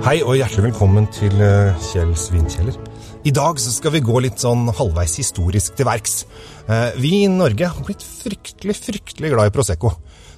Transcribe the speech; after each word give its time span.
Hei 0.00 0.22
og 0.24 0.32
hjertelig 0.32 0.70
velkommen 0.70 1.04
til 1.12 1.34
eh, 1.44 1.76
Kjell 1.90 2.14
Svinkjeller. 2.16 2.76
I 3.28 3.32
dag 3.36 3.58
så 3.60 3.68
skal 3.68 3.92
vi 3.92 4.00
gå 4.00 4.22
litt 4.24 4.40
sånn 4.40 4.70
halvveis 4.78 5.18
historisk 5.20 5.74
til 5.76 5.84
verks. 5.84 6.14
Eh, 6.64 6.96
Vi 6.96 7.10
i 7.18 7.26
Norge 7.28 7.68
har 7.68 7.84
blitt 7.84 8.00
fryktelig, 8.00 8.78
fryktelig 8.78 9.32
glad 9.34 9.50
i 9.50 9.52
Prosecco. 9.52 9.90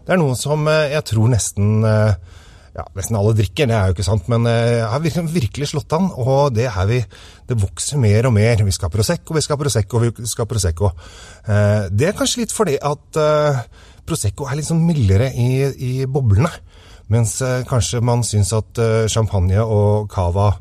Det 0.00 0.14
er 0.14 0.20
noe 0.22 0.38
som 0.40 0.64
eh, 0.64 0.94
jeg 0.94 1.04
tror 1.10 1.28
nesten 1.34 1.84
ja, 1.84 2.86
nesten 2.96 3.18
alle 3.20 3.34
drikker, 3.36 3.68
det 3.68 3.76
er 3.76 3.90
jo 3.90 3.98
ikke 3.98 4.06
sant, 4.06 4.32
men 4.32 4.48
jeg 4.48 4.88
har 4.88 5.28
virkelig, 5.28 5.68
slått 5.74 5.92
an, 5.92 6.08
og 6.08 6.54
det 6.56 6.70
vi, 6.88 7.02
det 7.50 7.60
vokser 7.60 8.00
mer 8.00 8.30
og 8.30 8.36
mer. 8.38 8.64
Vi 8.64 8.72
skal 8.72 8.88
ha 8.88 8.94
Prosecco, 8.94 9.36
vi 9.36 9.44
skal 9.44 9.58
ha 9.58 9.64
Prosecco, 9.66 10.00
vi 10.00 10.12
skal 10.30 10.46
ha 10.46 10.52
Prosecco. 10.54 10.92
Det 11.90 12.08
er 12.08 12.16
kanskje 12.16 12.46
litt 12.46 12.54
fordi 12.54 12.78
at 12.78 13.20
Prosecco 14.06 14.48
er 14.48 14.58
litt 14.58 14.68
sånn 14.68 14.84
mildere 14.86 15.30
i, 15.34 15.50
i 15.70 15.92
boblene. 16.10 16.50
Mens 17.10 17.40
eh, 17.42 17.64
kanskje 17.68 18.02
man 18.06 18.22
syns 18.26 18.52
at 18.54 18.78
eh, 18.78 19.08
champagne 19.10 19.58
og 19.64 20.06
cava 20.12 20.52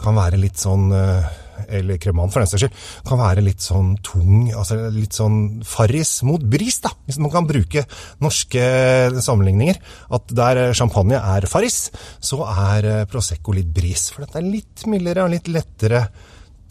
kan 0.00 0.16
være 0.18 0.40
litt 0.40 0.60
sånn 0.60 0.92
eh, 0.94 1.40
Eller 1.78 2.00
kreman, 2.02 2.32
for 2.34 2.42
den 2.42 2.50
saks 2.50 2.64
skyld. 2.64 2.78
Kan 3.08 3.20
være 3.20 3.44
litt 3.46 3.62
sånn 3.62 3.94
tung, 4.04 4.48
altså 4.52 4.76
litt 4.92 5.14
sånn 5.16 5.62
farris 5.64 6.16
mot 6.26 6.42
bris, 6.42 6.80
da. 6.84 6.90
Hvis 7.06 7.20
man 7.22 7.32
kan 7.32 7.46
bruke 7.48 7.84
norske 8.24 8.64
sammenligninger. 9.22 9.78
At 10.18 10.34
der 10.34 10.64
eh, 10.64 10.74
champagne 10.76 11.20
er 11.20 11.46
farris, 11.50 11.86
så 12.20 12.42
er 12.50 12.90
eh, 12.90 13.04
prosecco 13.10 13.54
litt 13.56 13.70
bris. 13.74 14.10
For 14.12 14.26
det 14.26 14.42
er 14.42 14.50
litt 14.50 14.84
mildere 14.90 15.24
og 15.24 15.32
litt 15.36 15.50
lettere 15.52 16.02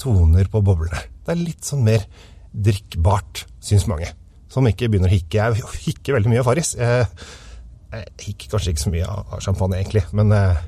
toner 0.03 0.51
på 0.51 0.61
boblene. 0.65 0.99
Det 1.23 1.33
er 1.33 1.41
litt 1.41 1.63
sånn 1.65 1.85
mer 1.87 2.03
drikkbart, 2.53 3.47
syns 3.63 3.87
mange. 3.89 4.11
Som 4.53 4.69
ikke 4.69 4.89
begynner 4.91 5.09
å 5.09 5.15
hikke. 5.15 5.47
Jeg 5.49 5.71
hikker 5.87 6.19
veldig 6.19 6.31
mye 6.31 6.43
av 6.43 6.47
farris. 6.47 6.75
Jeg, 6.77 7.07
jeg 7.93 8.27
hikker 8.27 8.53
kanskje 8.53 8.75
ikke 8.75 8.85
så 8.85 8.93
mye 8.93 9.09
av 9.09 9.41
champagne, 9.41 9.79
egentlig. 9.81 10.03
Men 10.13 10.33
eh, 10.37 10.61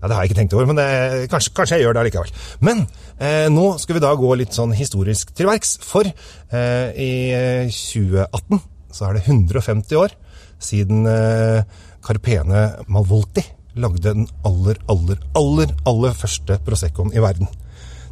ja, 0.00 0.08
Det 0.08 0.16
har 0.16 0.24
jeg 0.24 0.30
ikke 0.30 0.40
tenkt 0.40 0.56
over, 0.56 0.66
men 0.70 0.80
det, 0.80 0.88
kanskje, 1.30 1.52
kanskje 1.56 1.78
jeg 1.78 1.86
gjør 1.86 1.96
det 1.96 2.02
allikevel. 2.02 2.34
Men 2.64 2.82
eh, 3.20 3.46
nå 3.52 3.66
skal 3.82 3.98
vi 3.98 4.02
da 4.02 4.14
gå 4.18 4.32
litt 4.40 4.56
sånn 4.56 4.74
historisk 4.76 5.34
til 5.36 5.50
verks. 5.50 5.76
For 5.84 6.08
eh, 6.08 6.88
i 6.96 7.12
eh, 7.36 7.70
2018 7.70 8.62
så 8.90 9.06
er 9.06 9.18
det 9.18 9.26
150 9.28 10.00
år 10.00 10.16
siden 10.60 11.06
eh, 11.08 11.62
Carpene 12.04 12.66
Malvolti 12.90 13.44
lagde 13.80 14.02
den 14.02 14.26
aller, 14.46 14.80
aller, 14.90 15.20
aller, 15.38 15.74
aller 15.86 16.16
første 16.16 16.58
Proseccoen 16.66 17.12
i 17.14 17.22
verden. 17.22 17.48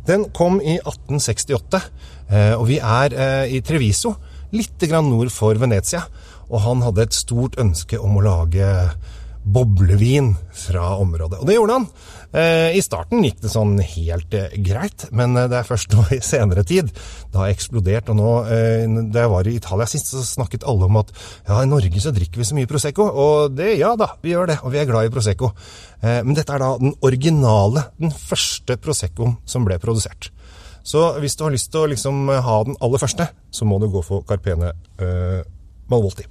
Den 0.09 0.29
kom 0.33 0.61
i 0.63 0.79
1868, 0.79 1.81
eh, 2.31 2.55
og 2.57 2.69
vi 2.71 2.79
er 2.79 3.17
eh, 3.17 3.57
i 3.57 3.63
Treviso, 3.65 4.15
litt 4.53 4.89
nord 4.91 5.31
for 5.35 5.55
Venezia. 5.55 6.07
Og 6.49 6.63
han 6.65 6.83
hadde 6.83 7.05
et 7.05 7.17
stort 7.17 7.59
ønske 7.61 7.99
om 8.01 8.17
å 8.17 8.25
lage 8.25 8.69
boblevin 9.49 10.35
fra 10.53 10.95
området. 11.01 11.41
Og 11.41 11.49
det 11.49 11.57
gjorde 11.57 11.77
han. 11.79 11.87
Eh, 12.29 12.77
I 12.77 12.83
starten 12.85 13.23
gikk 13.25 13.39
det 13.41 13.49
sånn 13.49 13.79
helt 13.81 14.35
eh, 14.37 14.53
greit, 14.61 15.07
men 15.17 15.33
eh, 15.39 15.47
det 15.49 15.63
er 15.63 15.69
først 15.69 15.95
nå 15.97 16.05
i 16.19 16.21
senere 16.25 16.65
tid 16.69 16.91
det 16.93 17.41
har 17.41 17.49
eksplodert. 17.49 18.11
Og 18.13 18.19
nå, 18.19 18.33
da 19.13 19.25
jeg 19.25 19.33
var 19.33 19.49
i 19.49 19.57
Italia 19.57 19.89
sist, 19.89 20.13
så 20.13 20.25
snakket 20.27 20.67
alle 20.69 20.89
om 20.89 21.01
at 21.01 21.13
ja, 21.15 21.63
i 21.63 21.71
Norge 21.71 22.05
så 22.05 22.13
drikker 22.15 22.43
vi 22.43 22.49
så 22.49 22.59
mye 22.59 22.71
Prosecco. 22.71 23.09
Og 23.09 23.57
det, 23.57 23.75
ja 23.81 23.95
da, 24.01 24.13
vi 24.25 24.35
gjør 24.35 24.53
det, 24.53 24.59
og 24.63 24.75
vi 24.75 24.83
er 24.83 24.89
glad 24.91 25.09
i 25.09 25.13
Prosecco. 25.15 25.53
Men 25.99 26.37
dette 26.37 26.55
er 26.55 26.63
da 26.63 26.75
den 26.79 26.93
originale, 27.03 27.89
den 27.99 28.13
første 28.15 28.77
Proseccoen 28.79 29.39
som 29.49 29.65
ble 29.67 29.81
produsert. 29.83 30.31
Så 30.89 31.03
hvis 31.21 31.37
du 31.37 31.45
har 31.45 31.53
lyst 31.53 31.69
til 31.73 31.85
å 31.85 31.91
liksom 31.91 32.31
ha 32.33 32.57
den 32.65 32.79
aller 32.85 33.03
første, 33.03 33.29
så 33.53 33.69
må 33.69 33.77
du 33.83 33.91
gå 33.93 34.01
for 34.07 34.25
Carpene 34.29 34.73
eh, 35.05 35.45
Malvolti. 35.93 36.25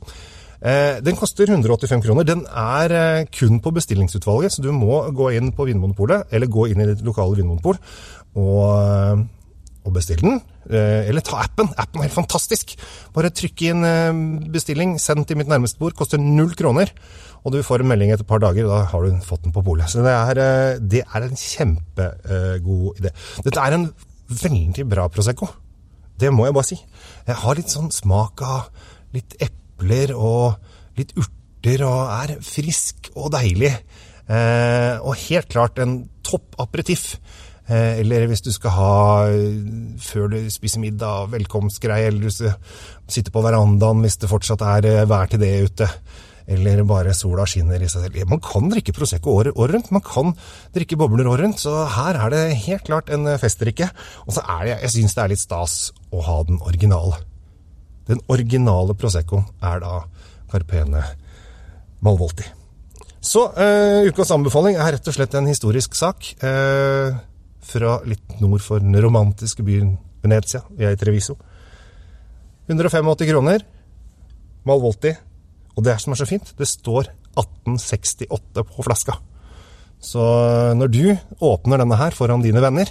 Eh, 0.58 0.97
den 1.05 1.17
koster 1.17 1.50
185 1.50 2.02
kroner. 2.02 2.25
Den 2.25 2.44
er 2.50 2.94
eh, 2.97 3.25
kun 3.30 3.61
på 3.61 3.73
bestillingsutvalget, 3.75 4.55
så 4.55 4.66
du 4.66 4.72
må 4.73 5.03
gå 5.13 5.31
inn 5.38 5.53
på 5.53 5.67
Vinmonopolet, 5.69 6.31
eller 6.33 6.50
gå 6.50 6.69
inn 6.72 6.81
i 6.81 6.89
ditt 6.89 7.05
lokale 7.05 7.38
vinmonopol 7.38 7.78
og, 8.38 8.63
eh, 8.81 9.22
og 9.85 9.94
bestille 9.94 10.25
den. 10.25 10.41
Eh, 10.68 11.06
eller 11.12 11.24
ta 11.24 11.44
appen. 11.45 11.69
Appen 11.78 12.01
er 12.01 12.09
helt 12.09 12.18
fantastisk. 12.18 12.74
Bare 13.16 13.31
trykk 13.31 13.68
inn 13.69 13.85
eh, 13.88 14.25
bestilling, 14.57 14.97
send 15.01 15.29
til 15.29 15.38
mitt 15.39 15.51
nærmeste 15.51 15.79
bord. 15.79 15.95
Koster 16.00 16.22
null 16.22 16.57
kroner. 16.57 16.91
Og 17.45 17.53
du 17.53 17.62
får 17.63 17.79
en 17.84 17.91
melding 17.94 18.09
etter 18.12 18.25
et 18.25 18.29
par 18.29 18.41
dager, 18.44 18.66
og 18.66 18.74
da 18.74 18.81
har 18.91 19.06
du 19.06 19.22
fått 19.24 19.45
den 19.45 19.53
på 19.56 19.63
polet. 19.63 19.88
Så 19.88 20.01
det 20.03 20.12
er, 20.12 20.41
eh, 20.41 20.79
det 20.81 21.06
er 21.06 21.24
en 21.24 21.38
kjempegod 21.38 23.00
idé. 23.00 23.13
Dette 23.45 23.62
er 23.62 23.78
en 23.78 23.91
veldig 24.29 24.85
bra 24.89 25.07
Prosecco. 25.11 25.49
Det 26.17 26.31
må 26.33 26.47
jeg 26.47 26.55
bare 26.57 26.69
si. 26.69 26.77
Jeg 27.27 27.39
har 27.43 27.57
litt 27.57 27.73
sånn 27.73 27.91
smak 27.93 28.41
av 28.45 28.69
litt 29.15 29.38
epler 29.43 30.13
og 30.17 30.57
litt 30.97 31.13
urter, 31.17 31.83
og 31.85 32.13
er 32.13 32.38
frisk 32.45 33.11
og 33.15 33.31
deilig. 33.35 33.73
Eh, 34.27 34.95
og 34.99 35.19
helt 35.27 35.51
klart 35.51 35.79
en 35.83 35.99
topp 36.25 36.57
aperitiff. 36.63 37.13
Eh, 37.67 37.99
eller 37.99 38.29
hvis 38.31 38.45
du 38.45 38.51
skal 38.55 38.73
ha 38.77 38.93
eh, 39.27 39.57
før 39.99 40.31
du 40.31 40.38
spiser 40.51 40.79
middag, 40.79 41.33
velkomstgreie, 41.33 42.07
eller 42.07 42.29
du 42.29 43.11
sitter 43.11 43.33
på 43.33 43.44
verandaen 43.44 44.03
hvis 44.05 44.15
det 44.21 44.31
fortsatt 44.31 44.63
er 44.63 44.88
eh, 44.88 45.03
vær 45.09 45.27
til 45.31 45.44
det 45.44 45.51
ute. 45.67 45.89
Eller 46.47 46.80
bare 46.88 47.12
sola 47.16 47.44
skinner 47.50 47.81
i 47.84 47.90
seg 47.91 48.06
selv. 48.06 48.19
Man 48.31 48.40
kan 48.44 48.69
drikke 48.72 48.96
Prosecco 48.96 49.34
året, 49.35 49.58
år 49.59 49.74
rundt. 49.75 49.90
Man 49.91 50.03
kan 50.06 50.31
drikke 50.75 50.96
bobler 51.00 51.28
året 51.28 51.44
rundt. 51.44 51.63
Så 51.63 51.74
her 51.97 52.19
er 52.24 52.31
det 52.31 52.44
helt 52.63 52.85
klart 52.88 53.12
en 53.12 53.28
festdrikke. 53.41 53.90
Og 54.25 54.38
så 54.38 54.46
er 54.56 54.62
det, 54.63 54.78
jeg 54.86 54.94
syns 54.96 55.18
det 55.18 55.25
er 55.25 55.34
litt 55.34 55.44
stas 55.44 55.75
å 56.16 56.24
ha 56.24 56.38
den 56.47 56.62
originale. 56.63 57.19
Den 58.07 58.24
originale 58.31 58.96
Proseccoen 58.96 59.44
er 59.59 59.84
da 59.84 60.00
Carpene 60.47 61.03
Malvolti. 62.06 62.47
Så 63.19 63.44
eh, 63.59 64.07
ukas 64.07 64.31
anbefaling 64.31 64.78
er 64.80 64.94
rett 64.96 65.09
og 65.09 65.16
slett 65.18 65.36
en 65.36 65.50
historisk 65.50 65.97
sak 65.97 66.30
eh, 66.46 67.18
fra 67.68 67.97
litt 68.07 68.38
nord 68.40 68.63
for 68.63 68.80
den 68.80 68.96
romantiske 69.03 69.66
byen 69.68 69.97
Venezia. 70.24 70.63
Vi 70.72 70.88
er 70.88 70.96
i 70.96 71.00
Treviso. 71.00 71.36
185 72.72 73.28
kroner. 73.28 73.66
Malvolti. 74.68 75.12
Og 75.77 75.85
det 75.85 75.97
som 76.01 76.13
er 76.13 76.19
så 76.19 76.27
fint, 76.29 76.53
det 76.57 76.67
står 76.69 77.11
1868 77.38 78.65
på 78.65 78.85
flaska. 78.85 79.17
Så 80.01 80.21
når 80.77 80.91
du 80.93 81.03
åpner 81.41 81.81
denne 81.81 81.97
her 81.97 82.15
foran 82.17 82.43
dine 82.43 82.61
venner, 82.61 82.89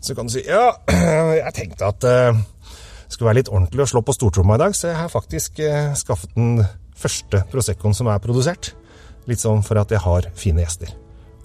så 0.00 0.16
kan 0.16 0.28
du 0.28 0.36
si 0.36 0.44
ja, 0.46 0.70
jeg 1.42 1.54
tenkte 1.56 1.88
at 1.88 2.06
eh, 2.08 2.36
det 2.36 3.14
skulle 3.14 3.30
være 3.30 3.40
litt 3.40 3.52
ordentlig 3.52 3.84
å 3.84 3.88
slå 3.90 4.02
på 4.04 4.14
stortromma 4.16 4.56
i 4.56 4.62
dag, 4.64 4.76
så 4.76 4.90
jeg 4.90 4.98
har 4.98 5.12
faktisk 5.12 5.60
eh, 5.64 5.92
skaffet 5.98 6.32
den 6.36 6.60
første 6.96 7.42
Proseccoen 7.52 7.96
som 7.96 8.08
er 8.10 8.22
produsert. 8.24 8.72
Litt 9.30 9.42
sånn 9.42 9.64
for 9.66 9.78
at 9.80 9.92
jeg 9.92 10.02
har 10.04 10.28
fine 10.38 10.64
gjester. 10.64 10.92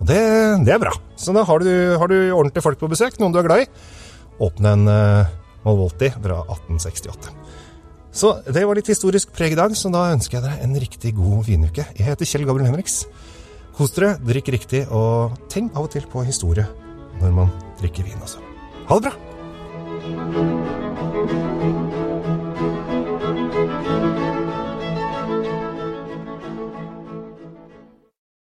Og 0.02 0.08
det, 0.10 0.22
det 0.66 0.74
er 0.74 0.82
bra. 0.82 0.94
Så 1.20 1.34
da 1.36 1.44
har 1.46 1.62
du, 1.62 1.72
har 2.02 2.10
du 2.10 2.18
ordentlige 2.34 2.66
folk 2.66 2.80
på 2.82 2.90
besøk, 2.90 3.20
noen 3.22 3.36
du 3.36 3.42
er 3.42 3.48
glad 3.48 3.64
i. 3.66 3.68
Åpne 4.42 4.74
en 4.74 4.90
uh, 4.90 5.34
Malvolti 5.66 6.10
fra 6.16 6.40
1868. 6.48 7.36
Så 8.12 8.34
det 8.44 8.66
var 8.68 8.76
litt 8.76 8.92
historisk 8.92 9.32
preg 9.36 9.56
i 9.56 9.60
dag, 9.60 9.76
så 9.78 9.92
da 9.94 10.10
ønsker 10.12 10.38
jeg 10.38 10.46
dere 10.46 10.66
en 10.66 10.76
riktig 10.84 11.14
god 11.16 11.46
vinuke. 11.48 11.86
Jeg 11.96 12.08
heter 12.10 12.28
Kjell 12.28 12.48
Gabriel 12.48 12.68
Henriks. 12.72 13.06
Kos 13.78 13.96
dere, 13.96 14.18
drikk 14.28 14.52
riktig, 14.52 14.84
og 14.92 15.38
tenk 15.52 15.72
av 15.76 15.88
og 15.88 15.94
til 15.96 16.08
på 16.12 16.26
historie 16.28 16.68
når 17.22 17.38
man 17.38 17.54
drikker 17.80 18.08
vin, 18.08 18.20
altså. 18.20 18.44
Ha 18.90 19.00
det 19.00 19.12
bra! 19.12 20.61